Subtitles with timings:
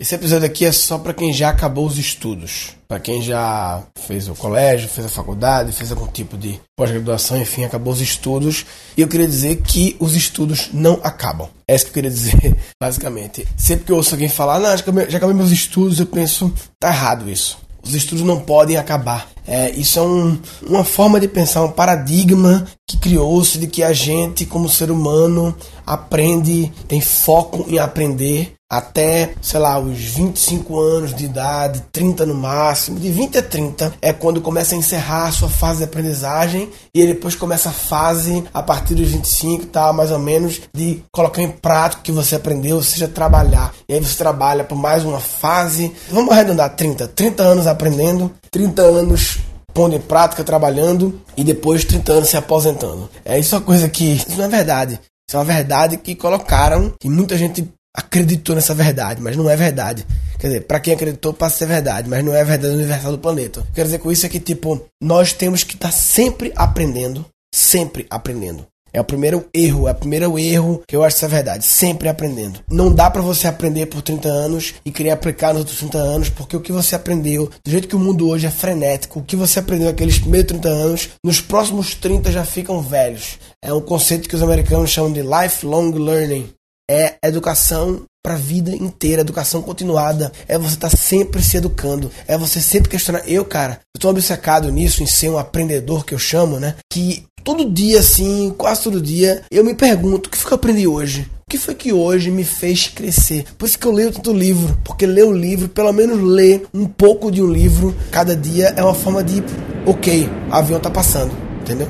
[0.00, 2.74] Esse episódio aqui é só para quem já acabou os estudos.
[2.88, 7.64] Para quem já fez o colégio, fez a faculdade, fez algum tipo de pós-graduação, enfim,
[7.64, 8.64] acabou os estudos.
[8.96, 11.50] E eu queria dizer que os estudos não acabam.
[11.68, 13.46] É isso que eu queria dizer, basicamente.
[13.58, 16.50] Sempre que eu ouço alguém falar, não, já acabei, já acabei meus estudos, eu penso,
[16.78, 17.58] tá errado isso.
[17.82, 19.28] Os estudos não podem acabar.
[19.46, 23.92] É, isso é um, uma forma de pensar, um paradigma que criou-se de que a
[23.92, 25.54] gente, como ser humano,
[25.86, 32.34] aprende, tem foco em aprender até, sei lá, os 25 anos de idade, 30 no
[32.34, 36.70] máximo, de 20 a 30 é quando começa a encerrar a sua fase de aprendizagem
[36.94, 41.42] e depois começa a fase a partir dos 25, tá, mais ou menos, de colocar
[41.42, 43.74] em prática o que você aprendeu, ou seja, trabalhar.
[43.88, 48.82] E aí você trabalha por mais uma fase, vamos arredondar 30, 30 anos aprendendo, 30
[48.82, 49.38] anos
[49.74, 53.08] pondo em prática, trabalhando e depois 30 anos se aposentando.
[53.24, 55.00] É isso é uma coisa que isso não é verdade.
[55.28, 59.56] Isso é uma verdade que colocaram e muita gente acreditou nessa verdade, mas não é
[59.56, 60.06] verdade.
[60.38, 63.12] Quer dizer, para quem acreditou, passa a ser verdade, mas não é a verdade universal
[63.12, 63.66] do planeta.
[63.74, 68.06] Quer dizer com isso é que, tipo, nós temos que estar tá sempre aprendendo, sempre
[68.08, 68.66] aprendendo.
[68.92, 71.64] É o primeiro erro, é o primeiro erro que eu acho é verdade.
[71.64, 72.60] Sempre aprendendo.
[72.68, 76.28] Não dá para você aprender por 30 anos e querer aplicar nos outros 30 anos,
[76.28, 79.36] porque o que você aprendeu, do jeito que o mundo hoje é frenético, o que
[79.36, 83.38] você aprendeu naqueles primeiros 30 anos, nos próximos 30 já ficam velhos.
[83.62, 86.48] É um conceito que os americanos chamam de lifelong learning
[86.90, 90.32] é educação para a vida inteira, educação continuada.
[90.48, 93.22] É você estar tá sempre se educando, é você sempre questionar.
[93.28, 96.74] Eu, cara, eu tô obcecado nisso, em ser um aprendedor que eu chamo, né?
[96.92, 100.56] Que todo dia, assim, quase todo dia, eu me pergunto: o que foi que eu
[100.56, 101.30] aprendi hoje?
[101.46, 103.44] O que foi que hoje me fez crescer?
[103.56, 106.86] Por isso que eu leio tanto livro, porque ler um livro, pelo menos ler um
[106.86, 109.42] pouco de um livro cada dia, é uma forma de,
[109.86, 111.88] ok, o avião tá passando, entendeu?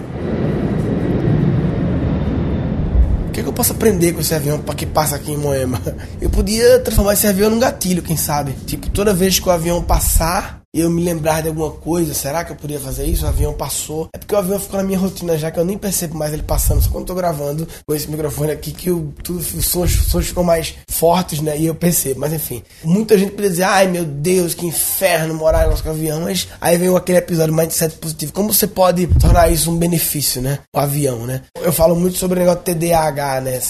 [3.30, 5.81] O que, que, eu posso aprender com esse avião para que passa aqui em Moema?
[6.21, 8.53] Eu podia transformar esse avião num gatilho, quem sabe?
[8.67, 12.53] Tipo, toda vez que o avião passar, eu me lembrar de alguma coisa, será que
[12.53, 13.25] eu podia fazer isso?
[13.25, 14.09] O avião passou.
[14.15, 16.43] É porque o avião ficou na minha rotina já que eu nem percebo mais ele
[16.43, 20.07] passando, só quando tô gravando com esse microfone aqui que o, tudo, os, sons, os
[20.07, 21.59] sons ficam mais fortes, né?
[21.59, 22.21] E eu percebo.
[22.21, 26.21] Mas enfim, muita gente poderia dizer, ai meu Deus, que inferno morar no nosso avião.
[26.21, 28.33] Mas aí vem aquele episódio Mindset Positivo.
[28.33, 30.61] Como você pode tornar isso um benefício, né?
[30.75, 31.43] O avião, né?
[31.57, 33.61] Eu falo muito sobre o negócio TDAH, né?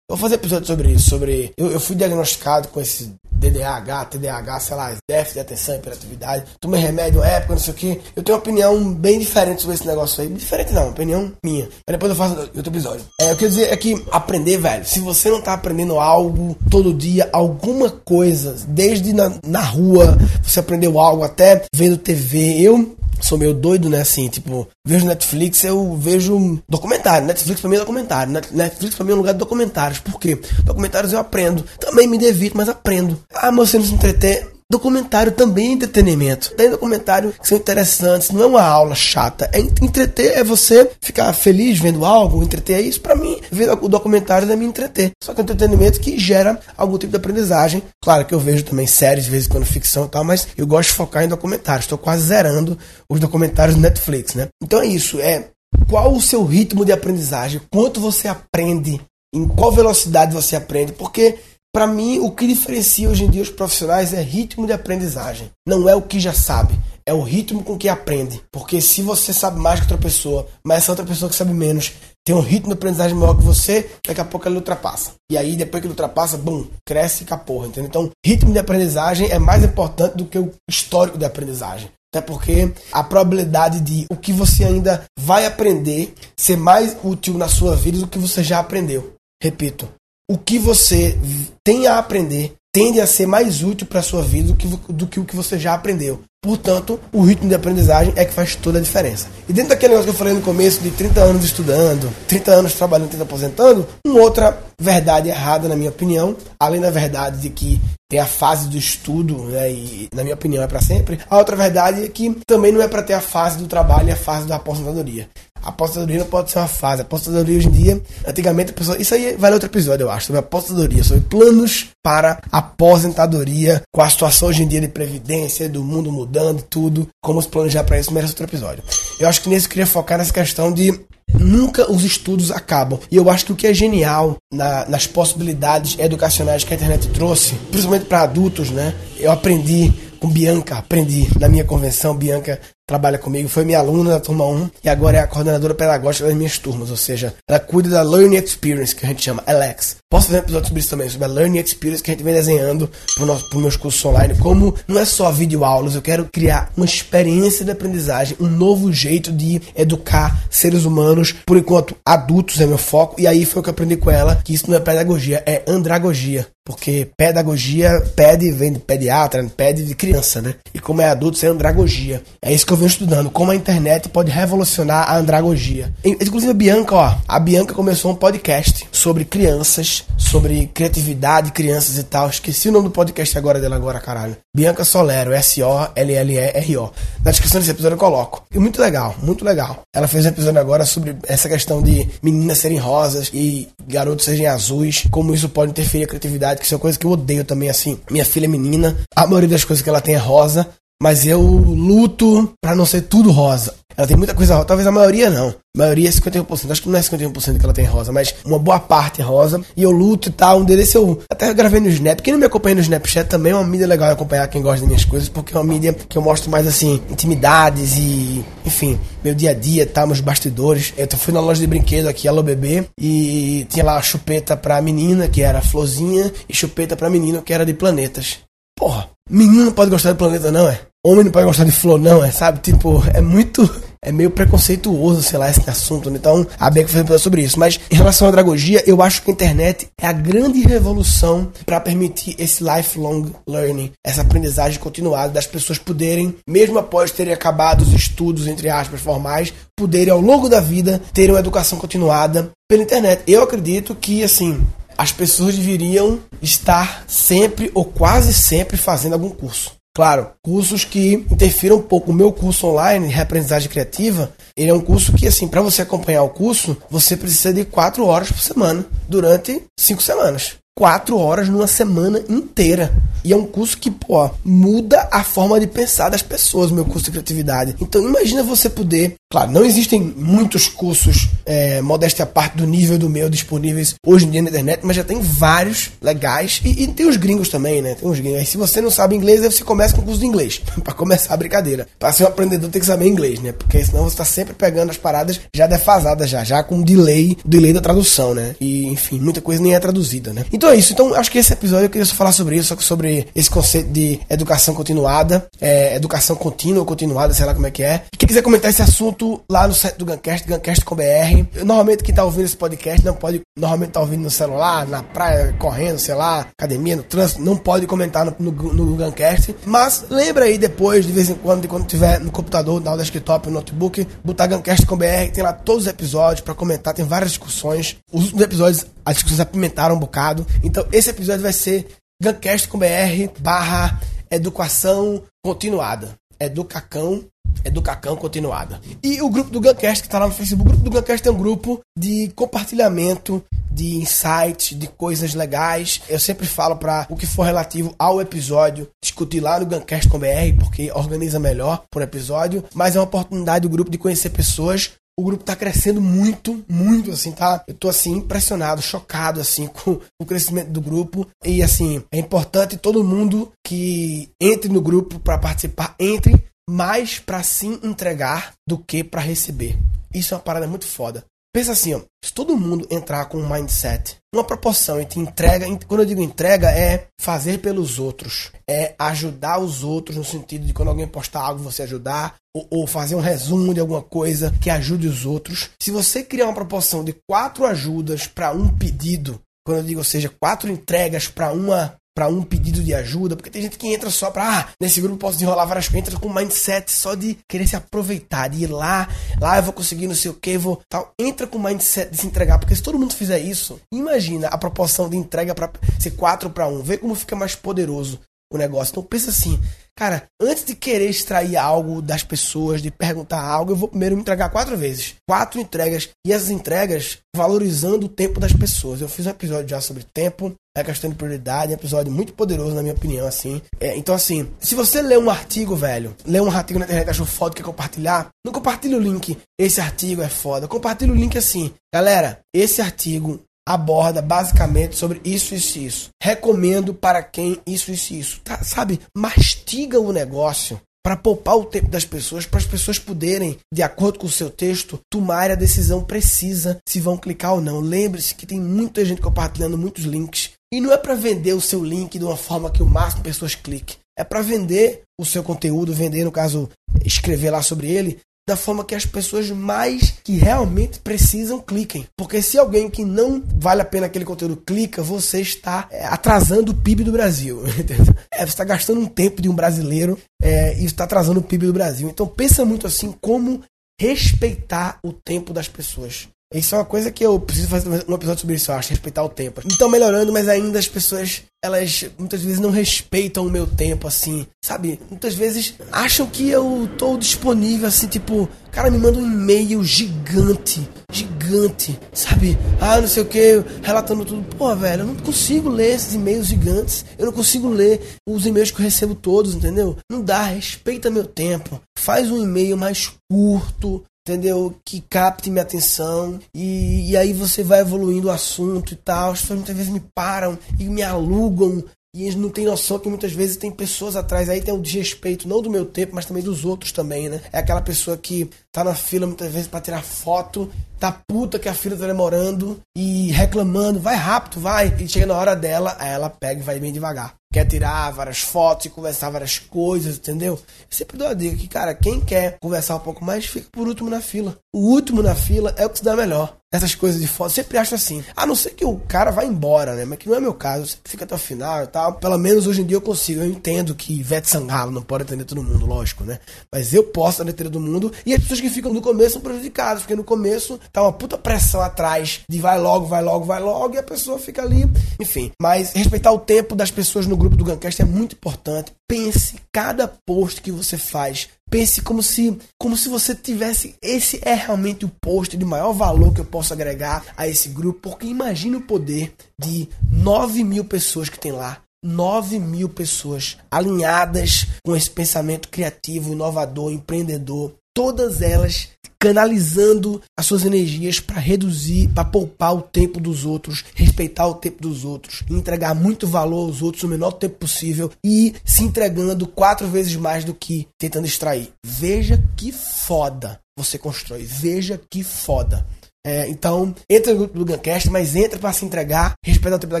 [0.08, 1.52] Vou fazer episódio sobre isso, sobre.
[1.56, 6.44] Eu, eu fui diagnosticado com esse DDAH, TDAH, sei lá, déficit de atenção, hiperatividade.
[6.60, 8.00] Tomei remédio época, não sei o que.
[8.14, 10.28] Eu tenho uma opinião bem diferente sobre esse negócio aí.
[10.28, 11.64] Diferente não, opinião minha.
[11.86, 13.04] Mas depois eu faço outro episódio.
[13.20, 16.94] É, eu quero dizer é que aprender, velho, se você não tá aprendendo algo todo
[16.94, 22.60] dia, alguma coisa, desde na, na rua, você aprendeu algo, até vendo TV.
[22.60, 24.00] Eu sou meio doido, né?
[24.00, 27.26] Assim, tipo, vejo Netflix, eu vejo documentário.
[27.26, 28.32] Netflix pra mim é documentário.
[28.52, 30.00] Netflix pra mim é um lugar de documentários.
[30.00, 30.40] Por quê?
[30.64, 31.64] Documentários eu aprendo.
[31.78, 33.18] Também me devido, mas aprendo.
[33.34, 34.55] Ah, mas você não se entreter.
[34.70, 36.52] Documentário também é entretenimento.
[36.56, 39.48] Tem documentário que são interessantes, não é uma aula chata.
[39.52, 43.00] É entreter, é você ficar feliz vendo algo, entreter é isso.
[43.00, 45.12] Para mim, ver o documentário é me entreter.
[45.22, 47.80] Só que é entretenimento que gera algum tipo de aprendizagem.
[48.02, 50.66] Claro que eu vejo também séries, de vez em quando ficção e tal, mas eu
[50.66, 51.84] gosto de focar em documentários.
[51.84, 52.76] Estou quase zerando
[53.08, 54.48] os documentários do Netflix, né?
[54.60, 55.48] Então é isso, é
[55.88, 59.00] qual o seu ritmo de aprendizagem, quanto você aprende,
[59.32, 61.38] em qual velocidade você aprende, porque
[61.76, 65.50] para mim, o que diferencia hoje em dia os profissionais é ritmo de aprendizagem.
[65.68, 68.40] Não é o que já sabe, é o ritmo com que aprende.
[68.50, 71.92] Porque se você sabe mais que outra pessoa, mas essa outra pessoa que sabe menos
[72.24, 75.10] tem um ritmo de aprendizagem maior que você, daqui a pouco ele ultrapassa.
[75.30, 77.90] E aí, depois que ele ultrapassa, bum, cresce e caporra, entendeu?
[77.90, 81.90] Então, ritmo de aprendizagem é mais importante do que o histórico de aprendizagem.
[82.10, 87.48] Até porque a probabilidade de o que você ainda vai aprender ser mais útil na
[87.48, 89.12] sua vida do que você já aprendeu.
[89.42, 89.86] Repito,
[90.30, 91.16] o que você
[91.64, 95.06] tem a aprender tende a ser mais útil para a sua vida do que, do
[95.06, 96.20] que o que você já aprendeu.
[96.42, 99.28] Portanto, o ritmo de aprendizagem é que faz toda a diferença.
[99.48, 102.74] E dentro daquele negócio que eu falei no começo, de 30 anos estudando, 30 anos
[102.74, 107.80] trabalhando, 30 aposentando, uma outra verdade errada, na minha opinião, além da verdade de que
[108.08, 111.56] tem a fase do estudo, né, e na minha opinião é para sempre, a outra
[111.56, 114.46] verdade é que também não é para ter a fase do trabalho e a fase
[114.46, 115.28] da aposentadoria.
[115.66, 117.02] A apostadoria não pode ser uma fase.
[117.02, 118.96] A apostadoria hoje em dia, antigamente a pessoa.
[118.98, 124.08] Isso aí vale outro episódio, eu acho, sobre apostadoria, sobre planos para aposentadoria, com a
[124.08, 128.14] situação hoje em dia de previdência, do mundo mudando, tudo, como se planejar para isso,
[128.14, 128.84] merece outro episódio.
[129.18, 131.00] Eu acho que nesse eu queria focar nessa questão de
[131.34, 133.00] nunca os estudos acabam.
[133.10, 137.08] E eu acho que o que é genial na, nas possibilidades educacionais que a internet
[137.08, 138.94] trouxe, principalmente para adultos, né?
[139.18, 144.20] Eu aprendi com Bianca, aprendi na minha convenção, Bianca trabalha comigo, foi minha aluna da
[144.20, 147.88] turma 1 e agora é a coordenadora pedagógica das minhas turmas, ou seja, ela cuida
[147.88, 149.96] da Learning Experience, que a gente chama Alex.
[150.08, 152.32] Posso fazer um episódio sobre isso também, sobre a Learning Experience que a gente vem
[152.32, 154.36] desenhando para os meus cursos online.
[154.38, 158.92] Como não é só vídeo aulas, eu quero criar uma experiência de aprendizagem, um novo
[158.92, 163.62] jeito de educar seres humanos, por enquanto adultos é meu foco, e aí foi o
[163.64, 166.46] que eu aprendi com ela, que isso não é pedagogia, é andragogia.
[166.66, 170.56] Porque pedagogia pede, vem de pediatra, pede de criança, né?
[170.74, 172.24] E como é adulto, isso é andragogia.
[172.42, 175.92] É isso que eu venho estudando, como a internet pode revolucionar a andragogia.
[176.04, 182.02] Inclusive a Bianca, ó, a Bianca começou um podcast sobre crianças, sobre criatividade, crianças e
[182.02, 182.28] tal.
[182.28, 184.36] Esqueci o nome do podcast agora dela agora, caralho.
[184.54, 186.92] Bianca Solero, S-O-L-L-E-R-O.
[187.24, 188.44] Na descrição desse episódio eu coloco.
[188.52, 189.82] E muito legal, muito legal.
[189.94, 194.46] Ela fez um episódio agora sobre essa questão de meninas serem rosas e garotos serem
[194.46, 197.44] azuis, como isso pode interferir a criatividade que isso é uma coisa que eu odeio
[197.44, 197.98] também, assim.
[198.10, 200.68] Minha filha é menina, a maioria das coisas que ela tem é rosa,
[201.00, 203.74] mas eu luto pra não ser tudo rosa.
[203.96, 205.48] Ela tem muita coisa rosa, talvez a maioria não.
[205.48, 208.58] A maioria é 51%, acho que não é 51% que ela tem rosa, mas uma
[208.58, 209.60] boa parte é rosa.
[209.74, 210.60] E eu luto e tal.
[210.60, 212.20] Um deles eu até gravei no Snap.
[212.20, 214.80] Quem não me acompanha no Snapchat também é uma mídia legal de acompanhar quem gosta
[214.80, 218.98] das minhas coisas, porque é uma mídia que eu mostro mais assim, intimidades e, enfim,
[219.24, 220.06] meu dia a dia, tá?
[220.06, 220.92] Meus bastidores.
[220.96, 225.26] Eu fui na loja de brinquedo aqui, Alô Bebê, e tinha lá chupeta pra menina,
[225.26, 228.45] que era florzinha, e chupeta pra menino, que era de planetas.
[228.78, 230.80] Porra, menino não pode gostar de planeta, não, é?
[231.04, 232.30] Homem não pode gostar de flor, não, é?
[232.30, 232.60] Sabe?
[232.60, 233.62] Tipo, é muito
[234.06, 236.08] é meio preconceituoso, sei lá, esse assunto.
[236.08, 236.16] Né?
[236.18, 237.58] Então, a Beca foi fazer sobre isso.
[237.58, 241.80] Mas em relação à dragogia, eu acho que a internet é a grande revolução para
[241.80, 247.92] permitir esse lifelong learning, essa aprendizagem continuada das pessoas poderem, mesmo após terem acabado os
[247.92, 253.22] estudos, entre aspas, formais, poderem ao longo da vida ter uma educação continuada pela internet.
[253.26, 254.64] Eu acredito que, assim,
[254.96, 259.72] as pessoas deveriam estar sempre ou quase sempre fazendo algum curso.
[259.94, 262.10] Claro, cursos que interfiram um pouco.
[262.10, 265.80] O meu curso online de aprendizagem criativa, ele é um curso que, assim, para você
[265.80, 271.48] acompanhar o curso, você precisa de quatro horas por semana, durante cinco semanas quatro horas
[271.48, 272.92] numa semana inteira.
[273.24, 277.06] E é um curso que, pô, muda a forma de pensar das pessoas, meu curso
[277.06, 277.74] de criatividade.
[277.80, 279.14] Então imagina você poder.
[279.28, 284.26] Claro, não existem muitos cursos, é, modéstia à parte do nível do meu, disponíveis hoje
[284.26, 286.60] em dia na internet, mas já tem vários legais.
[286.64, 287.96] E, e tem os gringos também, né?
[287.96, 288.38] Tem os gringos.
[288.38, 290.62] Aí se você não sabe inglês, aí você começa com o curso de inglês.
[290.84, 291.88] para começar a brincadeira.
[291.98, 293.50] Para ser um aprendedor tem que saber inglês, né?
[293.50, 297.72] Porque senão você tá sempre pegando as paradas já defasadas, já, já com delay, delay
[297.72, 298.54] da tradução, né?
[298.60, 300.44] E enfim, muita coisa nem é traduzida, né?
[300.52, 300.92] Então é isso.
[300.92, 304.20] Então acho que esse episódio eu queria só falar sobre isso, sobre esse conceito de
[304.28, 308.02] educação continuada, é, educação contínua ou continuada, sei lá como é que é.
[308.16, 311.64] Quem quiser comentar esse assunto lá no site do Guncast, Guncast.com.br.
[311.64, 315.54] Normalmente quem tá ouvindo esse podcast não pode, normalmente tá ouvindo no celular, na praia,
[315.58, 319.54] correndo, sei lá, academia, no trânsito, não pode comentar no, no, no Guncast.
[319.64, 323.48] Mas lembra aí depois, de vez em quando, de quando tiver no computador, na desktop,
[323.48, 327.96] no notebook, botar Guncast.com.br, tem lá todos os episódios para comentar, tem várias discussões.
[328.12, 330.46] Os últimos episódios, as discussões apimentaram um bocado.
[330.62, 331.86] Então esse episódio vai ser
[332.22, 334.00] Guncast com BR barra
[334.30, 336.14] educação continuada.
[336.38, 337.24] Educacão
[337.64, 338.80] Educacão continuada.
[339.02, 341.30] E o grupo do Guncast que está lá no Facebook, o grupo do Guncast é
[341.30, 346.00] um grupo de compartilhamento de insights, de coisas legais.
[346.08, 350.18] Eu sempre falo para o que for relativo ao episódio, discutir lá no Guncast com
[350.18, 354.92] BR, porque organiza melhor por episódio, mas é uma oportunidade do grupo de conhecer pessoas
[355.18, 357.64] o grupo tá crescendo muito, muito, assim, tá?
[357.66, 361.26] Eu tô, assim, impressionado, chocado, assim, com o crescimento do grupo.
[361.44, 367.42] E, assim, é importante todo mundo que entre no grupo para participar, entre mais para
[367.42, 369.78] se entregar do que para receber.
[370.12, 371.24] Isso é uma parada muito foda.
[371.56, 376.00] Pensa assim, ó, se todo mundo entrar com um mindset, uma proporção entre entrega, quando
[376.00, 380.88] eu digo entrega, é fazer pelos outros, é ajudar os outros no sentido de quando
[380.88, 385.08] alguém postar algo você ajudar, ou, ou fazer um resumo de alguma coisa que ajude
[385.08, 385.70] os outros.
[385.80, 390.04] Se você criar uma proporção de quatro ajudas para um pedido, quando eu digo, ou
[390.04, 394.08] seja, quatro entregas para uma para um pedido de ajuda, porque tem gente que entra
[394.08, 397.36] só para, ah, nesse grupo posso desenrolar várias coisas, entra com um mindset só de
[397.46, 399.06] querer se aproveitar, de ir lá,
[399.38, 401.12] lá eu vou conseguir não sei o que, vou tal.
[401.20, 404.56] Entra com o mindset de se entregar, porque se todo mundo fizer isso, imagina a
[404.56, 405.70] proporção de entrega para
[406.00, 408.18] ser 4 para 1, vê como fica mais poderoso
[408.52, 408.92] o negócio.
[408.92, 409.60] Então pensa assim,
[409.96, 414.22] cara, antes de querer extrair algo das pessoas, de perguntar algo, eu vou primeiro me
[414.22, 415.16] entregar quatro vezes.
[415.28, 416.08] Quatro entregas.
[416.26, 419.00] E essas entregas valorizando o tempo das pessoas.
[419.00, 422.74] Eu fiz um episódio já sobre tempo, é questão de prioridade, um episódio muito poderoso,
[422.74, 423.62] na minha opinião, assim.
[423.80, 427.24] É, então, assim, se você lê um artigo, velho, lê um artigo na internet, achou
[427.24, 429.38] foda, quer compartilhar, não compartilhe o link.
[429.58, 430.68] Esse artigo é foda.
[430.68, 431.72] Compartilhe o link assim.
[431.92, 436.10] Galera, esse artigo aborda basicamente sobre isso, isso e isso.
[436.22, 438.40] Recomendo para quem isso, isso e isso.
[438.44, 439.00] Tá, sabe?
[439.16, 444.18] Mastiga o negócio para poupar o tempo das pessoas, para as pessoas poderem, de acordo
[444.18, 447.78] com o seu texto, tomar a decisão precisa se vão clicar ou não.
[447.78, 451.84] Lembre-se que tem muita gente compartilhando muitos links e não é para vender o seu
[451.84, 453.96] link de uma forma que o máximo de pessoas cliquem.
[454.18, 456.68] É para vender o seu conteúdo, vender, no caso,
[457.04, 458.18] escrever lá sobre ele,
[458.48, 462.06] da forma que as pessoas mais que realmente precisam cliquem.
[462.16, 466.70] Porque se alguém que não vale a pena aquele conteúdo clica, você está é, atrasando
[466.70, 467.62] o PIB do Brasil.
[468.38, 471.64] É, você está gastando um tempo de um brasileiro é, e está atrasando o PIB
[471.66, 472.06] do Brasil.
[472.06, 473.62] Então pensa muito assim como
[473.98, 476.28] respeitar o tempo das pessoas.
[476.54, 479.24] Isso é uma coisa que eu preciso fazer um episódio sobre isso, eu acho, respeitar
[479.24, 479.60] o tempo.
[479.66, 484.46] Então melhorando, mas ainda as pessoas, elas muitas vezes não respeitam o meu tempo, assim,
[484.64, 485.00] sabe?
[485.10, 490.86] Muitas vezes acham que eu tô disponível, assim, tipo, cara me manda um e-mail gigante,
[491.10, 492.58] gigante, sabe?
[492.78, 494.44] Ah, não sei o que, relatando tudo.
[494.54, 498.70] Pô, velho, eu não consigo ler esses e-mails gigantes, eu não consigo ler os e-mails
[498.70, 499.96] que eu recebo todos, entendeu?
[500.10, 501.80] Não dá, respeita meu tempo.
[501.98, 504.74] Faz um e-mail mais curto, entendeu?
[504.84, 509.30] Que capte minha atenção e, e aí você vai evoluindo o assunto e tal.
[509.30, 513.08] As pessoas muitas vezes me param e me alugam e eles não têm noção que
[513.08, 514.48] muitas vezes tem pessoas atrás.
[514.48, 517.40] Aí tem o desrespeito, não do meu tempo, mas também dos outros também, né?
[517.52, 520.68] É aquela pessoa que tá na fila muitas vezes para tirar foto,
[520.98, 524.94] tá puta que a fila tá demorando e reclamando, vai rápido, vai.
[524.98, 527.34] E chega na hora dela, aí ela pega e vai bem devagar.
[527.52, 530.54] Quer tirar várias fotos e conversar várias coisas, entendeu?
[530.54, 533.86] Eu sempre dou a dica que, cara, quem quer conversar um pouco mais, fica por
[533.86, 534.58] último na fila.
[534.74, 537.78] O último na fila é o que se dá melhor essas coisas de foto, sempre
[537.78, 538.24] acho assim.
[538.34, 540.04] A não ser que o cara vá embora, né?
[540.04, 540.96] Mas que não é meu caso.
[541.04, 542.14] Eu fico até o final e tal.
[542.14, 543.40] Pelo menos hoje em dia eu consigo.
[543.40, 546.38] Eu entendo que Ivete Sangalo não pode atender todo mundo, lógico, né?
[546.72, 548.12] Mas eu posso atender todo mundo.
[548.24, 551.36] E as pessoas que ficam no começo são prejudicadas, porque no começo tá uma puta
[551.38, 554.84] pressão atrás de vai logo, vai logo, vai logo, e a pessoa fica ali.
[555.20, 555.50] Enfim.
[555.60, 558.92] Mas respeitar o tempo das pessoas no grupo do Guncast é muito importante.
[559.08, 563.96] Pense cada post que você faz Pense como se, como se você tivesse.
[564.00, 568.10] Esse é realmente o post de maior valor que eu posso agregar a esse grupo,
[568.10, 571.78] porque imagine o poder de 9 mil pessoas que tem lá.
[572.04, 577.74] 9 mil pessoas alinhadas com esse pensamento criativo, inovador, empreendedor.
[577.96, 584.46] Todas elas canalizando as suas energias para reduzir, para poupar o tempo dos outros, respeitar
[584.46, 588.84] o tempo dos outros, entregar muito valor aos outros no menor tempo possível e se
[588.84, 591.70] entregando quatro vezes mais do que tentando extrair.
[591.82, 594.42] Veja que foda você constrói.
[594.44, 595.86] Veja que foda.
[596.26, 599.94] É, então, entra no grupo do Guncast, mas entra para se entregar, respeitar o tempo
[599.94, 600.00] da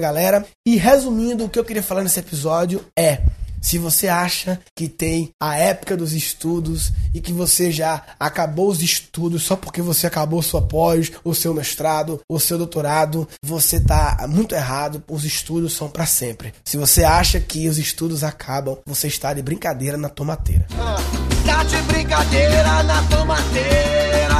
[0.00, 0.44] galera.
[0.66, 3.22] E resumindo, o que eu queria falar nesse episódio é
[3.66, 8.80] se você acha que tem a época dos estudos e que você já acabou os
[8.80, 14.24] estudos só porque você acabou sua pós, o seu mestrado, o seu doutorado, você está
[14.28, 15.02] muito errado.
[15.08, 16.54] Os estudos são para sempre.
[16.64, 20.64] Se você acha que os estudos acabam, você está de brincadeira na tomateira.
[20.78, 20.98] Ah,
[21.44, 24.34] tá de brincadeira na tomateira.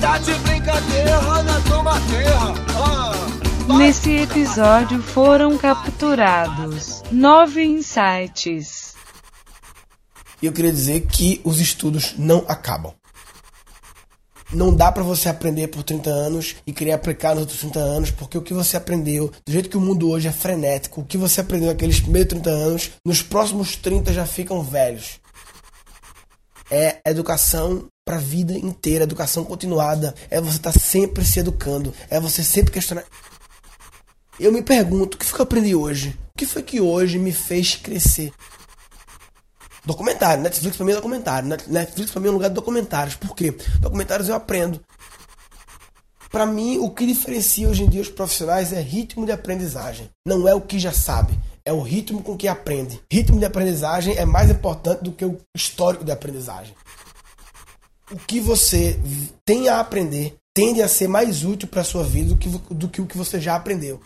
[0.00, 2.73] Tá de brincadeira na tomateira.
[3.66, 8.94] Nesse episódio foram capturados nove insights.
[10.42, 12.92] E eu queria dizer que os estudos não acabam.
[14.52, 18.10] Não dá para você aprender por 30 anos e querer aplicar nos outros 30 anos,
[18.10, 21.16] porque o que você aprendeu, do jeito que o mundo hoje é frenético, o que
[21.16, 25.18] você aprendeu naqueles primeiros 30 anos, nos próximos 30 já ficam velhos.
[26.70, 30.14] É educação para a vida inteira, educação continuada.
[30.30, 33.04] É você estar tá sempre se educando, é você sempre questionar.
[34.38, 36.18] Eu me pergunto, o que foi que eu aprendi hoje?
[36.34, 38.32] O que foi que hoje me fez crescer?
[39.84, 41.48] Documentário, Netflix pra mim é documentário.
[41.68, 43.14] Netflix pra mim é um lugar de documentários.
[43.14, 43.54] Por quê?
[43.80, 44.80] Documentários eu aprendo.
[46.30, 50.10] Para mim, o que diferencia hoje em dia os profissionais é ritmo de aprendizagem.
[50.26, 53.00] Não é o que já sabe, é o ritmo com que aprende.
[53.12, 56.74] Ritmo de aprendizagem é mais importante do que o histórico de aprendizagem.
[58.10, 58.98] O que você
[59.44, 62.88] tem a aprender tende a ser mais útil para a sua vida do que, do
[62.88, 64.00] que o que você já aprendeu.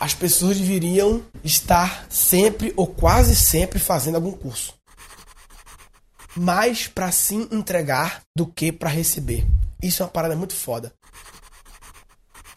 [0.00, 4.74] As pessoas deveriam estar sempre ou quase sempre fazendo algum curso.
[6.36, 9.44] Mais para se entregar do que para receber.
[9.82, 10.92] Isso é uma parada muito foda.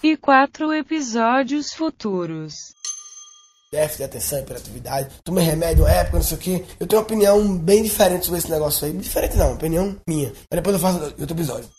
[0.04, 2.74] E quatro episódios futuros.
[3.72, 5.16] Déficit de atenção hiperatividade.
[5.24, 6.66] Tomei remédio uma época, não sei o que.
[6.80, 8.94] Eu tenho uma opinião bem diferente sobre esse negócio aí.
[8.94, 10.30] Diferente não, opinião minha.
[10.30, 11.70] Mas depois eu faço outro episódio.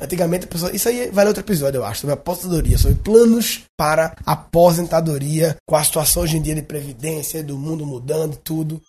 [0.00, 0.74] Antigamente a pessoa.
[0.74, 5.82] Isso aí vale outro episódio, eu acho, sobre aposentadoria, sobre planos para aposentadoria, com a
[5.82, 8.80] situação hoje em dia de previdência, do mundo mudando tudo.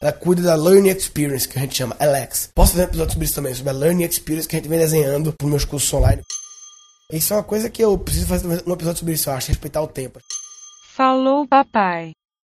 [0.00, 2.50] Ela cuida da Learning Experience, que a gente chama Alex.
[2.54, 4.78] Posso fazer um episódio sobre isso também, sobre a Learning Experience que a gente vem
[4.78, 6.22] desenhando para meus cursos online.
[7.10, 9.80] Isso é uma coisa que eu preciso fazer um episódio sobre isso, eu acho, respeitar
[9.80, 10.18] o tempo.
[10.94, 12.12] Falou, papai.